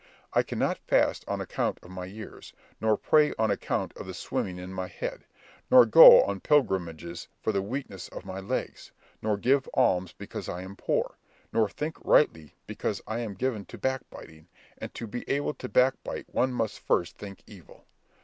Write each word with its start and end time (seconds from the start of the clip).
I 0.33 0.41
cannot 0.41 0.79
fast 0.79 1.23
on 1.27 1.41
account 1.41 1.77
of 1.83 1.91
my 1.91 2.05
years, 2.05 2.53
nor 2.79 2.97
pray 2.97 3.35
on 3.37 3.51
account 3.51 3.95
of 3.95 4.07
the 4.07 4.15
swimming 4.15 4.57
in 4.57 4.73
my 4.73 4.87
head, 4.87 5.25
nor 5.69 5.85
go 5.85 6.23
on 6.23 6.39
pilgrimages 6.39 7.27
for 7.39 7.51
the 7.51 7.61
weakness 7.61 8.07
of 8.09 8.25
my 8.25 8.39
legs, 8.39 8.91
nor 9.21 9.37
give 9.37 9.69
alms 9.75 10.11
because 10.13 10.49
I 10.49 10.63
am 10.63 10.75
poor, 10.75 11.17
nor 11.53 11.69
think 11.69 11.97
rightly 12.03 12.55
because 12.65 12.99
I 13.05 13.19
am 13.19 13.35
given 13.35 13.63
to 13.65 13.77
back 13.77 14.01
biting, 14.09 14.47
and 14.79 14.91
to 14.95 15.05
be 15.05 15.23
able 15.29 15.53
to 15.53 15.69
backbite 15.69 16.25
one 16.33 16.51
must 16.51 16.79
first 16.79 17.19
think 17.19 17.43
evil. 17.45 17.85